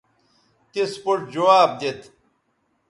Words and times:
تس 0.71 0.91
پوڇ 1.03 1.19
جواب 1.33 1.69
دیت 1.79 1.99